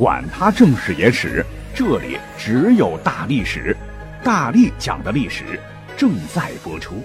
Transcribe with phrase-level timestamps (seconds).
[0.00, 1.44] 管他正史野史。
[1.74, 3.76] 这里只有大历史，
[4.24, 5.60] 大力讲的历史
[5.94, 7.02] 正在播出，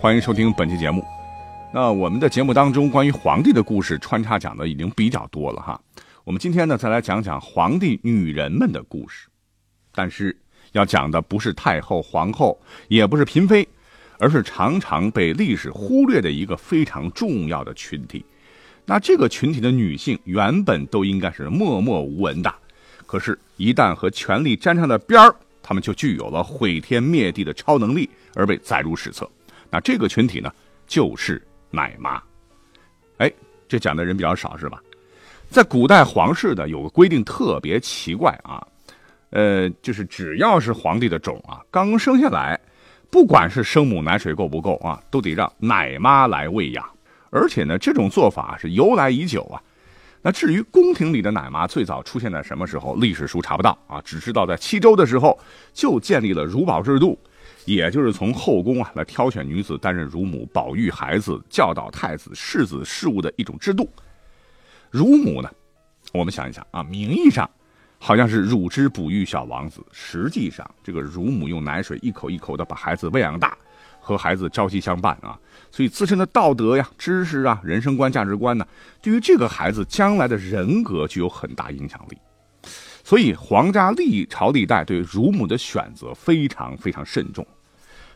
[0.00, 1.04] 欢迎收听本期节目。
[1.74, 5.80] 那我们的节目当中关于皇帝的故事穿插讲的已经比较多了哈，
[6.22, 9.26] 我们今天呢再来讲讲皇帝女人们的故事，
[9.92, 10.38] 但是
[10.70, 13.66] 要讲的不是太后、皇后，也不是嫔妃，
[14.20, 18.24] 而是常常被历史忽略的一个非常重要的群体。
[18.90, 22.52] 那这个群体的女性原本都应该是默默无闻的。
[23.04, 29.28] 可是，一旦和权力沾上了边儿，她们就具有了毁天灭地的超能力，而被载入史册。
[29.68, 30.50] 那这个群体呢，
[30.86, 32.18] 就是奶妈。
[33.18, 33.30] 哎，
[33.68, 34.80] 这讲的人比较少是吧？
[35.50, 38.66] 在古代皇室的有个规定特别奇怪啊，
[39.28, 42.58] 呃，就是只要是皇帝的种啊，刚生下来，
[43.10, 46.88] 不管是生母奶水够不够啊，都得让奶妈来喂养。
[47.30, 49.62] 而且呢，这种做法是由来已久啊。
[50.20, 55.38] 那至于宫廷里的奶妈最早出现在什么时候，历史书查不到啊，只知道在七周的时候
[55.72, 57.16] 就建立了乳保制度，
[57.66, 63.88] 也就是从后宫啊来挑选女子担任乳母，保育孩子，教导太子世子事务的一种制度。
[64.90, 65.48] 乳母呢，
[66.12, 67.48] 我们想一想啊，名义上
[68.00, 73.56] 好像是乳汁哺育小王子，实际上这个乳母用奶水一口一口的把孩子喂养大。
[74.08, 75.38] 和孩子朝夕相伴啊，
[75.70, 78.66] 所以自身的道德呀、知识啊、人生观、价值观呢，
[79.02, 82.16] 对于这个孩子将来的人格具有很大影响力。
[83.04, 87.46] 所以皇家历朝历代对乳母的选择非常非常慎重。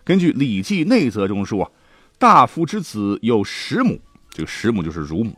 [0.03, 1.71] 根据《礼记内则》中说
[2.19, 5.37] ：“大夫之子有十母，这个十母就是乳母，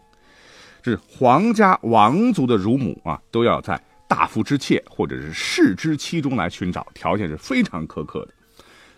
[0.85, 8.29] 是皇家王族的乳母啊，都要在大夫之妾或者是士之妻中来寻找，条件是非常苛刻的。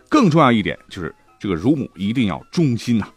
[0.07, 3.07] 更重要一点就是。”这个乳母一定要忠心呐。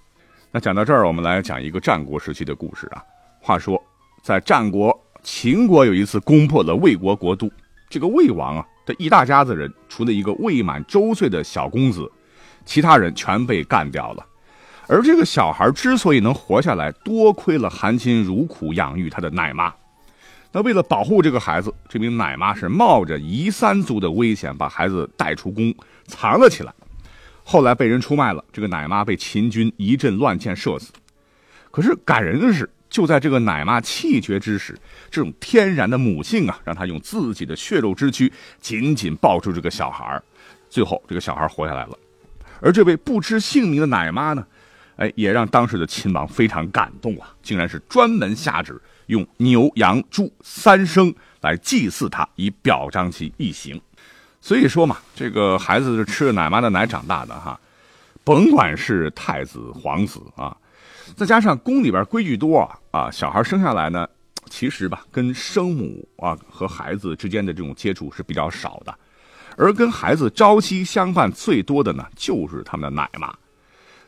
[0.53, 3.03] 那讲到这儿，我们来讲一个战国时期的故事啊。
[3.41, 3.83] 话说，
[4.23, 7.51] 在战国秦国有一次攻破了魏国国都，
[7.89, 12.11] 这个魏王啊这一大家子人，除了一个未满周岁的小公子，
[12.65, 14.27] 其他人全被干掉了。
[14.89, 19.73] 而这个小孩之所以能活下来，多亏了含辛茹苦养育他的奶妈。
[20.51, 25.73] 那为了保护这个孩子，这名奶妈是冒着夷三族的危险，把孩子带出宫，
[26.09, 26.75] 藏了起来。
[27.51, 30.93] 后来被人出卖了，这个奶妈被秦军一阵乱箭射死。
[31.73, 34.79] 可是感人的是，就在这个奶妈气绝之时，
[35.11, 40.23] 这种天然的母性啊，让她用自己的血肉之躯紧紧抱住这个小孩
[40.69, 41.99] 最后这个小孩活下来了。
[42.61, 44.47] 而这位不知姓名的奶妈呢，
[44.95, 53.81] 哎，也让当时的秦王非常感动啊，竟然是专门下旨用牛羊猪三牲来祭祀他，以表彰其义行。
[54.41, 57.59] 所以说嘛，这个孩子是吃着奶妈的奶长大的哈，
[58.25, 60.57] 甭管是太子、皇子啊，
[61.15, 64.09] 再加上宫里边规矩多啊，啊，小孩生下来呢，
[64.49, 68.95] 其实吧，跟生母啊和孩子之间的这种接触是比较少的，
[69.57, 73.33] 而跟孩子朝夕相伴最多的呢，就是他们的奶妈。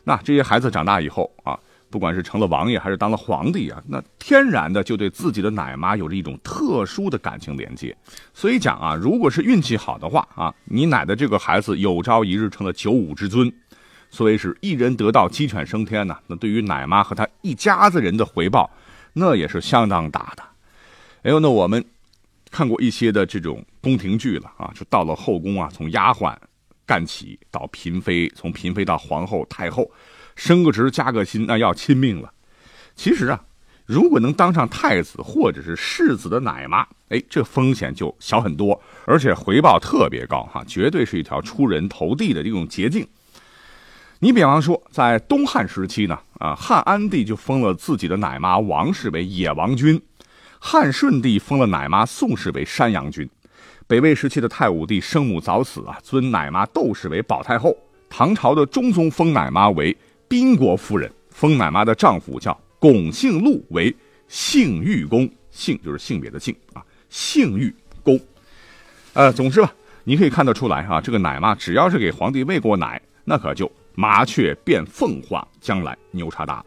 [0.02, 1.58] 那这些孩子长大以后啊。
[1.92, 7.94] 不管是成了王爷还是当了皇帝啊，那天然的就对自己的奶妈有着一种特殊的感情连接。
[8.32, 13.52] 所以讲啊，如果是运气好的话啊，你奶的这个孩子有朝一日成了九五之尊，
[14.08, 18.70] 所谓是一人得道鸡犬升天呢，那对于奶妈和他一家子人的回报，
[19.12, 20.42] 那也是相当大的。
[21.24, 21.84] 哎呦，那我们
[22.50, 26.34] 看过一些的这种宫廷剧了啊，就到了后宫啊，从丫鬟
[26.86, 29.90] 干起到嫔妃，从嫔妃到皇后、太后。
[30.36, 32.32] 升个职加个薪，那要亲命了。
[32.94, 33.40] 其实啊，
[33.86, 43.06] 如果能当上太子或者是世子的奶妈，哎，这风险就小很多，而且回报特别高哈，绝对是一条出人头地的这种捷径。
[44.20, 50.00] 你比方说，在东汉时期呢，啊，汉安帝就封了自己的奶妈王氏为野王君，
[50.58, 53.28] 汉顺帝封了奶妈宋氏为山阳君，
[53.86, 57.76] 北魏时期的太武帝生母早死啊，尊奶妈窦氏为保太后，
[58.08, 59.96] 唐朝的中宗封奶妈为。
[60.32, 63.94] 宾国夫人封奶妈的丈夫叫巩姓禄为
[64.28, 67.70] 性欲公，性就是性别的性啊，性欲
[68.02, 68.18] 公。
[69.12, 69.70] 呃，总之吧，
[70.04, 76.64] 你可以看得出来哈，这个奶妈只要是给皇帝喂过奶，那可就麻雀变凤凰，将来牛叉大。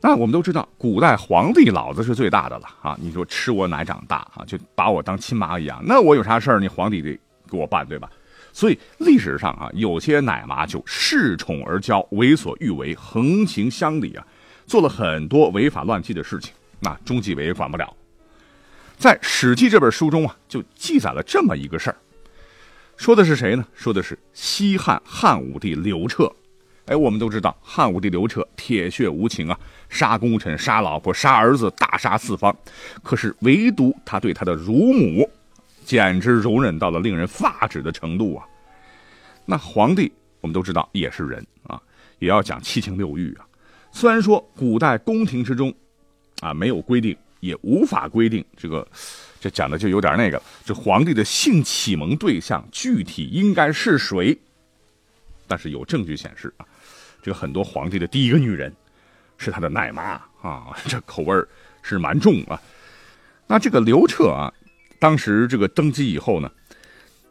[0.00, 2.96] 那我们都知道，古代皇帝老子是最大的了啊！
[3.02, 6.60] 你说吃我奶长大啊，就把我当亲妈一样，那我有啥事儿？
[6.60, 7.18] 你皇帝得
[7.50, 8.08] 给我办，对吧？
[8.56, 14.26] 所以历史上啊，有些奶妈就恃宠而骄，为所欲为，横行乡里啊，
[14.66, 16.54] 做了很多违法乱纪的事情。
[16.80, 17.94] 那中纪委也管不了。
[18.96, 21.96] 在《史记》这本书中啊，就记载了这么一个事儿，
[22.96, 23.66] 说的是谁呢？
[23.74, 26.32] 说的是西汉汉武帝刘彻。
[26.86, 29.60] 哎，我们都知道汉武帝刘彻铁血无情啊，
[29.90, 32.56] 杀功臣、杀老婆、杀儿子，大杀四方。
[33.02, 35.30] 可是唯独他对他的乳母，
[35.86, 38.44] 简直容忍到了令人发指的程度啊！
[39.44, 41.80] 那皇帝我们都知道也是人啊，
[42.18, 43.46] 也要讲七情六欲啊。
[43.92, 45.72] 虽然说古代宫廷之中，
[46.40, 48.86] 啊没有规定，也无法规定这个，
[49.40, 54.36] 这讲的就有点那个，这皇帝的性启蒙对象具体应该是谁？
[55.46, 56.66] 但是有证据显示啊。
[57.22, 58.74] 这个很多皇帝的第一个女人，
[59.38, 61.34] 是他的奶妈啊， 这口味
[61.80, 62.60] 是蛮重啊。
[63.46, 64.52] 那这个刘彻啊，
[64.98, 66.50] 当时这个登基以后呢，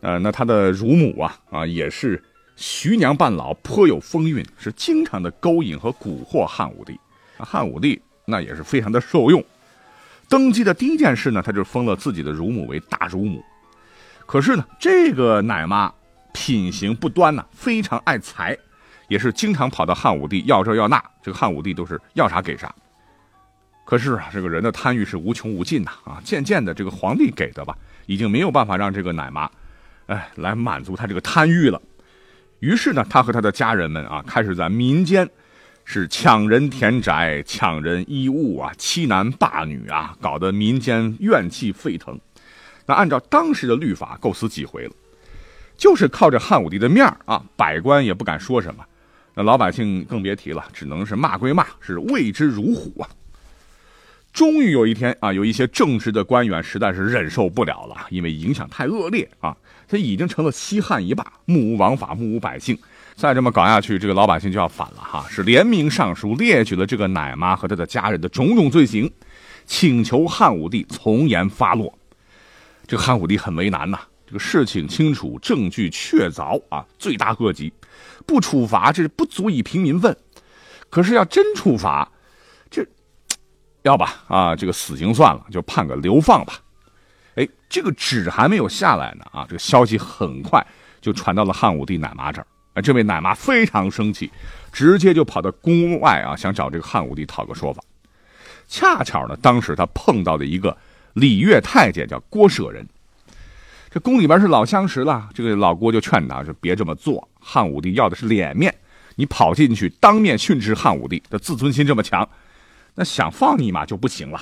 [0.02, 2.24] 呃，那他的乳母啊啊也是
[2.56, 7.00] 徐娘半老，颇有风韵，是经常的勾引和蛊惑汉武帝。
[7.38, 9.44] 汉武帝那也是非常的受用。
[10.30, 13.44] 登基的第一件事呢，他就封了自己的乳母为大乳母。
[14.26, 15.94] 可是呢，这个奶妈
[16.34, 18.58] 品行不端呐，非常爱财。
[19.08, 22.74] 也是经常跑到汉武帝要这要那，这个汉武帝都是要啥给啥。
[23.86, 26.20] 可是啊，这个人的贪欲是无穷无尽呐啊！
[26.24, 27.78] 渐渐的，这个皇帝给的吧，
[28.08, 29.48] 已经没有办法让这个奶妈，
[30.08, 31.80] 哎，来满足他这个贪欲了。
[32.60, 35.30] 于是呢，他和他的家人们啊，开始在民间
[35.84, 42.20] 是抢人田宅、抢人衣物啊，欺男霸女啊，搞得民间怨气沸腾。
[42.88, 44.92] 那按照当时的律法，构思几回了，
[45.78, 48.84] 就是靠着汉武帝的面啊，百官也不敢说什么。
[49.36, 53.08] 那老百姓更别提了，只能是骂归骂，是畏之如虎啊。
[54.36, 59.56] 终于有一天啊，有一些正直的官员实在是忍受不了了，因为影响太恶劣啊，
[59.88, 62.78] 他已经成了西汉一霸，目无王法，目无百姓。
[63.16, 69.10] 再这么搞下去，这个老百姓就要反了哈，是联名上书列举了这个奶妈和他的家人的种种罪行，
[69.66, 71.98] 请求汉武帝从严发落。
[72.86, 73.98] 这个汉武帝很为难呐。
[74.28, 77.72] 这个事情清楚，证据确凿啊，罪大恶极，
[78.26, 80.14] 不处罚这是不足以平民愤。
[80.90, 82.12] 可是要真处罚，
[83.86, 86.56] 要吧啊，这个死刑算了，就判个流放吧。
[87.36, 90.66] 哎，这个纸还没有下来呢啊，这个消息很快
[91.00, 92.48] 就传到了汉武帝奶妈这儿。
[92.74, 94.32] 哎，这位奶妈非常生气，
[94.72, 97.84] 直接就跑到宫外啊，想找这个汉武帝讨个说法。
[98.68, 100.76] 恰巧呢，当时他碰到的一个
[101.14, 102.88] 礼乐太监叫郭舍人。
[103.92, 107.30] 这宫里边是老相识了，这个老郭就劝他，说别这么做。
[107.40, 108.74] 汉武帝要的是脸面，
[109.14, 112.28] 你跑进去当面训斥汉武帝，他自尊心这么强，
[112.96, 114.42] 那想放你嘛就不行了。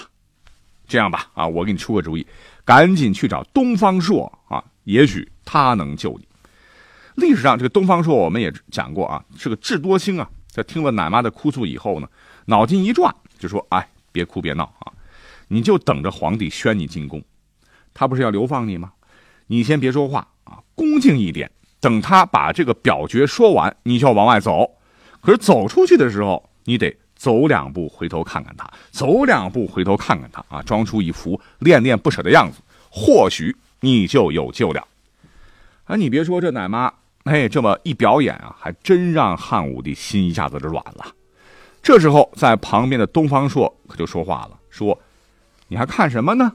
[0.88, 2.26] 这样吧，啊，我给你出个主意，
[2.64, 6.28] 赶紧去找东方朔啊，也许他能救你。
[7.16, 10.30] 历史上这个东方朔我们也讲过啊，是个智多星啊。
[10.48, 12.08] 在听了奶妈的哭诉以后呢，
[12.46, 14.94] 脑筋一转，就说：“哎，别哭别闹啊，
[15.48, 17.24] 你就等着皇帝宣你进宫，
[17.94, 18.92] 他不是要流放你吗？”
[19.48, 21.50] 你先别说话啊，恭敬一点。
[21.80, 24.78] 等他把这个表决说完，你就要往外走。
[25.22, 32.60] 可是走出去的时候，你得走两步回头看看他，走两步回头看看他啊，装出一副恋恋不舍的样子，
[32.90, 34.86] 或许你就有救了。
[35.86, 36.92] 啊，你别说这奶妈，
[37.24, 41.06] 哎，这么一表演啊，还真让汉武帝心一下子就软了。
[41.82, 45.00] 这时候，在旁边的东方朔可就说话了，说
[45.70, 46.52] ：“你还看什么呢？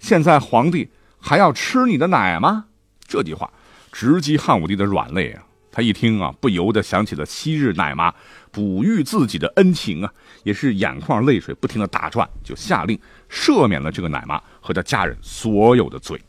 [0.00, 0.90] 现在皇帝。”
[1.22, 2.64] 还要吃你的奶吗？
[3.06, 3.52] 这句话
[3.92, 5.44] 直击汉武帝的软肋啊！
[5.70, 8.14] 他一听啊，不由得想起了昔日奶妈
[8.52, 12.98] 哺育自己的恩情啊，也是眼眶泪水不停的打转，就下令
[13.30, 16.20] 赦免了这个奶妈和他家人所有的罪。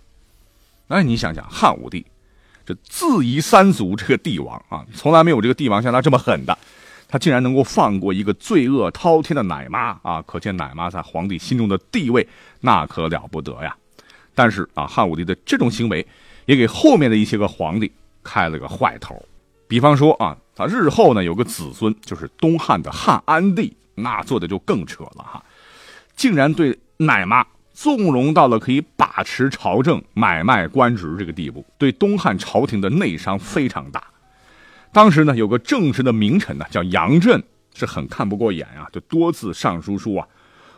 [0.88, 2.06] 哎，你想想，汉武帝
[2.66, 6.58] 这自夷三族这个帝王啊，从来没有这个帝王像他这么狠的，
[7.08, 10.22] 他竟然能够放过一个罪恶滔天的奶妈啊！
[10.28, 12.28] 可见奶妈在皇帝心中的地位
[12.60, 13.76] 那可了不得呀！
[14.34, 16.06] 但是啊，汉武帝的这种行为，
[16.46, 17.92] 也给后面的一些个皇帝
[18.24, 19.22] 开了个坏头。
[19.68, 25.44] 比方说啊，他日后呢有个子孙，就是东汉的汉安帝，那做的就更扯了哈，
[26.16, 34.04] 竟然对奶妈纵容到了可以把持朝政、买卖官职这个地步，对东汉朝廷的内伤非常大。
[34.92, 37.42] 当时呢，有个正直的名臣呢，叫杨震，
[37.74, 40.28] 是很看不过眼啊，就多次上书说啊，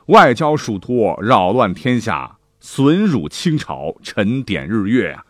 [0.06, 2.38] 外交属托，扰乱天下。
[2.66, 5.26] 损辱清朝，沉点日月啊！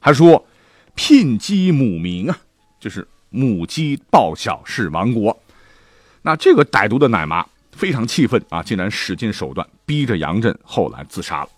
[0.00, 0.46] 还说
[0.94, 2.38] 聘姬母名啊，
[2.80, 5.38] 就是母鸡报晓是亡国。
[6.22, 11.48] 那这个歹毒的奶妈非常气愤啊，竟然使尽手段逼着杨震后来自杀了。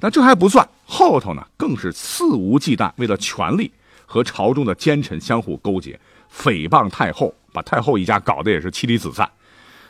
[0.00, 3.70] 那这还不算，后头呢更是肆无忌惮，为了权力
[4.04, 5.98] 和朝中的奸臣相互勾结，
[6.34, 9.30] 诽谤太后，把太后一家搞得也是妻离子散。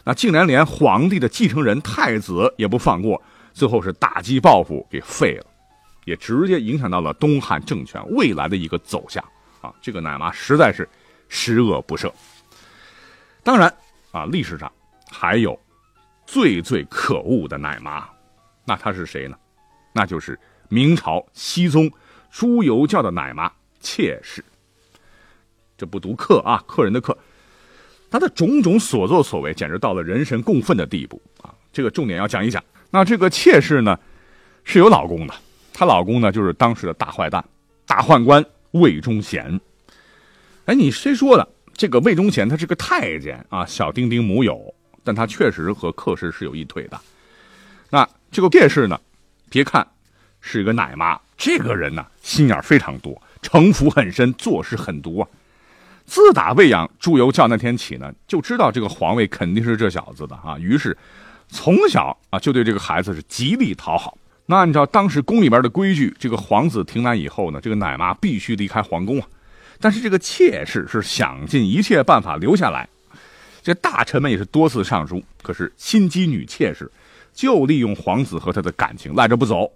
[0.05, 3.21] 那竟然连皇帝的继承人太子也不放过，
[3.55, 5.47] 最后是打击报复给废了，
[6.05, 9.25] 也直接影响到了东汉政权未来的一个走向
[9.63, 9.73] 啊！
[9.81, 10.87] 这个奶妈实在是
[11.29, 12.13] 十恶不赦。
[13.43, 13.75] 当然
[14.11, 14.71] 啊，历史上
[15.11, 15.59] 还有
[16.27, 18.07] 最最可恶的奶妈，
[18.67, 19.37] 那她是谁呢？
[19.95, 20.39] 那就是
[20.69, 21.91] 明朝熹宗
[22.31, 23.51] 朱由校的奶妈
[23.81, 24.45] 妾室。
[25.79, 27.17] 这不读客啊，客人的客。
[28.11, 31.55] 他的种种所作所为，简直到了人神共愤的地步啊！
[31.73, 32.63] 这个重点要讲一讲。
[32.91, 33.99] 那这个妾室呢，
[34.65, 35.35] 是有老公的，
[35.73, 37.43] 她老公呢就是当时的大坏蛋、
[37.87, 39.61] 大宦官魏忠贤。
[40.67, 41.49] 哎，你谁说的？
[41.75, 47.01] 这个魏忠贤他是个太监啊，小丁丁母有，但他确实和客氏是有一腿的。
[47.91, 49.01] 那这个卞氏呢，
[49.49, 49.87] 别看
[50.41, 55.29] 是一个奶妈，这个人呢心眼非常多，城府很深，做事狠毒啊。
[56.05, 60.59] 自打喂养朱由校那天起呢，就知道这个皇位肯定是这小子的啊。
[60.59, 60.97] 于是，
[61.49, 64.17] 从小啊就对这个孩子是极力讨好。
[64.53, 69.27] 那按照当时宫里边的规矩，这个皇子停奶以后呢，这个奶妈必须离开皇宫啊。
[69.81, 72.87] 但是这个妾室是想尽一切办法留下来。
[73.63, 76.93] 这大臣们也是多次上书，可是心机女妾室
[77.33, 79.73] 就利用皇子和他的感情赖着不走。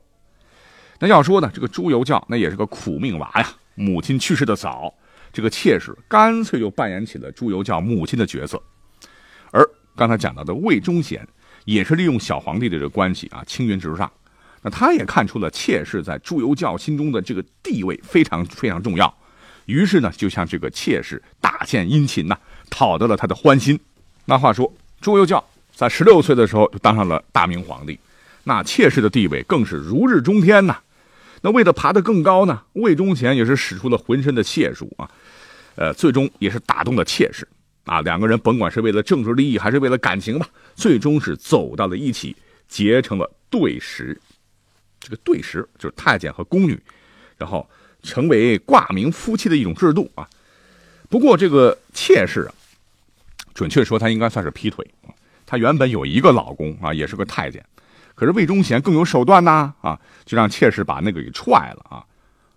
[0.98, 4.92] 那要说呢，这个朱由校那也是个苦命娃呀，母亲去世的早。
[5.32, 8.62] 这个妾室干脆就扮演起了朱由校母亲的角色，
[9.52, 9.66] 而
[9.96, 11.26] 刚才讲到的魏忠贤
[11.64, 14.12] 也是利用小皇帝的这个关系啊，青云直上。
[14.66, 19.16] 那他也看出了妾室在朱由校心中的这个地位非常非常重要，
[19.66, 22.36] 于是呢，就向这个妾室大献殷勤呐，
[22.68, 23.78] 讨得了他的欢心。
[24.24, 27.96] 那话说，朱由校在十六岁的时候就当上了大明皇帝，
[28.42, 30.76] 那妾室的地位更是如日中天呐。
[31.42, 35.08] 那为了爬得更高呢，魏忠贤也是使出了浑身的解数啊。
[35.76, 37.46] 呃，最终也是打动了妾室
[37.84, 42.34] 啊，两个人甭管是为了政治利益还是为了感情吧，最终是走到了一起，
[42.66, 44.20] 结成了对食。
[45.06, 46.76] 这个对食就是太监和宫女，
[47.38, 47.64] 然后
[48.02, 50.28] 成为挂名夫妻的一种制度啊。
[51.08, 52.50] 不过这个妾室啊，
[53.54, 54.84] 准确说她应该算是劈腿
[55.46, 57.64] 她原本有一个老公啊，也是个太监，
[58.16, 62.04] 可是魏忠贤更有手段呐啊，就让妾室把那个给踹了啊。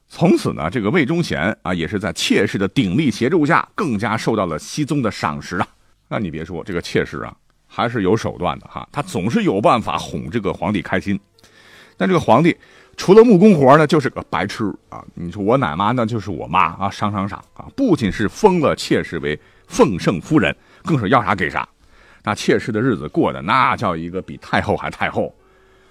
[0.08, 5.68] 从此呢，这个魏忠贤啊，也是在妾室的鼎力协助下，更加受到了熹宗的赏识啊。
[6.08, 7.38] 那你别说，这个妾室啊，
[7.68, 11.20] 还是有手段的哈，他总是有办法哄这个皇帝开心。
[12.00, 12.56] 但这个皇帝
[12.96, 15.04] 除了木工活呢，就是个白痴啊。
[15.16, 19.38] 你说我奶妈那就是我妈啊，赏赏赏啊，不仅是封了妾室为
[19.68, 21.68] 奉圣夫人，更是要啥给啥。
[22.24, 25.36] 那妾室的日子过得那叫一个比太后还太后。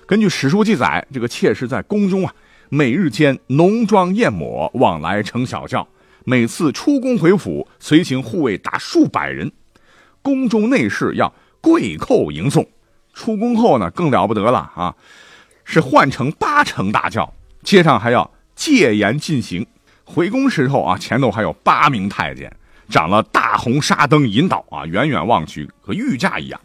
[0.07, 2.35] 根据史书记载，这个妾室在宫中啊。
[2.71, 5.89] 每日间浓妆艳抹，往来乘小轿。
[6.25, 9.51] 每次出宫回府，随行护卫达数百人。
[10.21, 12.67] 宫中内侍要跪叩迎送。
[13.15, 14.95] 出宫后呢，更了不得了啊！
[15.71, 17.31] 是换乘八乘大轿，
[17.63, 19.67] 街上还要戒严进行。
[20.03, 22.51] 回宫时候啊，前头还有八名太监，
[22.89, 26.59] 长了大红纱灯引导啊，远远望去和御驾一样。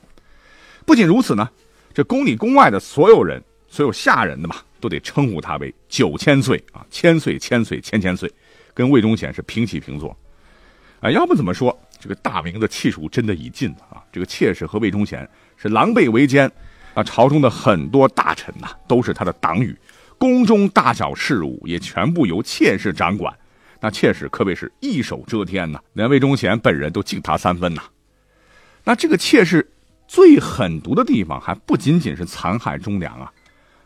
[0.86, 1.50] 不仅如此呢，
[1.94, 4.56] 这宫里宫外的所有人，所有下人的嘛。
[4.80, 8.30] 都得称呼他为九千岁啊，千岁千岁千千岁，
[8.74, 10.14] 跟魏忠贤是平起平坐。
[11.00, 14.04] 啊，要不怎么说这个大明的气数真的已尽了啊？
[14.12, 16.52] 这个妾室和魏忠贤是狼狈为奸
[16.94, 19.76] 啊，朝中的很多大臣呐都是他的党羽，
[20.18, 23.34] 宫中大小事务也全部由妾室掌管。
[23.80, 27.82] 那妾室可谓是一手遮天呐，连魏忠贤本人都敬他三分呐。
[28.84, 29.72] 那这个妾室
[30.08, 33.32] 最狠毒的地方还不仅仅是残害忠良啊。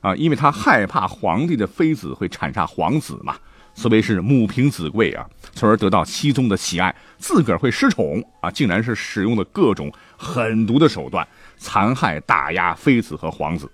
[0.01, 3.35] 啊，因为他害怕皇帝的妃子会产下皇子嘛，
[3.73, 13.69] 所谓是母凭子贵啊，从而得到熹宗的喜爱，自个儿会失宠啊，竟然是使用了各种狠毒的手段，残害打压妃子和皇子，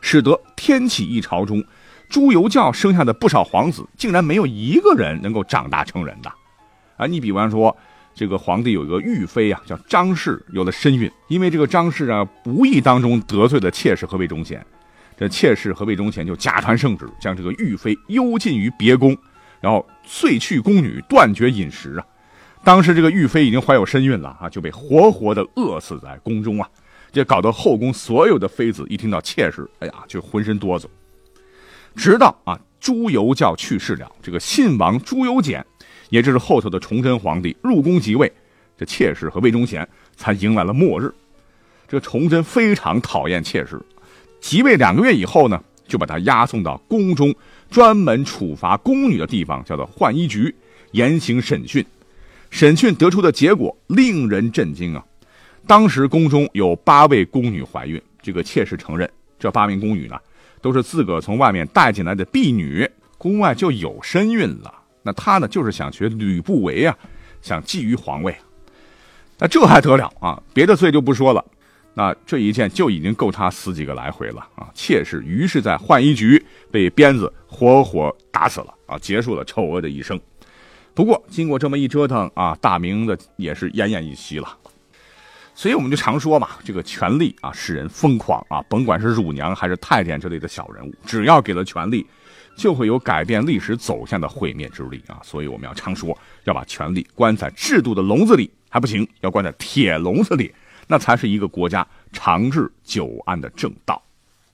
[0.00, 1.62] 使得天启一朝中，
[2.08, 6.32] 朱由校生下的不少皇子，竟然没有一个人能够长大成人的。
[6.96, 7.76] 啊，你比方说，
[8.14, 14.64] 这个皇帝有一个玉妃啊，叫张氏，有了身孕，因为这个张氏啊，无意当中得罪了妾室和魏忠贤。
[15.16, 19.16] 这妾室和魏忠贤就假传圣旨，将这个玉妃幽禁于别宫，
[19.60, 22.06] 然后遂去宫女，断绝饮食啊。
[22.62, 26.68] 当时这个玉妃已经怀有身孕了啊，就被活活的饿死在宫中啊。
[27.14, 30.86] 这搞得后宫所有的妃子一听到妾室，哎呀，就浑身哆嗦。
[31.94, 35.64] 直到啊朱由校去世了，这个信王朱由检，
[36.10, 38.32] 也就是后头的崇祯皇帝入宫即位，
[38.76, 41.14] 这妾室和魏忠贤才迎来了末日。
[41.86, 43.80] 这崇祯非常讨厌妾室。
[44.40, 47.32] 即位两个月以后呢，就把他押送到宫中
[47.70, 50.52] 专门处罚宫女的地方，叫做浣衣局，
[50.90, 51.86] 严刑审讯。
[52.50, 55.04] 审讯得出的结果令人震惊啊！
[55.66, 60.18] 当时宫中有八位宫女怀孕，这个妾室承认，这八名宫女呢，
[60.60, 64.72] 都是自个从外面带进来的婢女，宫外就有身孕了。
[65.02, 66.96] 那她呢，就是想学吕不韦啊，
[67.40, 68.34] 想觊觎皇位。
[69.38, 70.40] 那这还得了啊？
[70.52, 71.44] 别的罪就不说了，
[71.94, 74.68] 那这一件就已经够他死几个来回了啊！
[74.74, 80.20] 妾室于是在浣衣局被鞭子活活打死了啊，结束了丑恶的一生。
[80.94, 84.56] 不过经过这么一折腾啊，大明的也是奄奄一息了。
[85.54, 92.06] 所以我们就常说嘛，这个权力啊使人疯狂啊，甭管是乳娘还是太监这类的小人物，只要给了权力，
[92.56, 95.20] 就会有改变历史走向的毁灭之力啊！
[95.22, 98.50] 所以我们要常说，要把权力关在制度的笼子里。
[98.68, 100.52] 还不行，要关在铁笼子里，
[100.88, 104.02] 那才是一个国家长治久安的正道，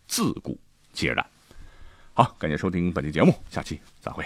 [0.06, 0.60] 自古
[0.92, 1.24] 皆然。
[2.12, 4.22] 好，感谢收听本期节目，下期再会。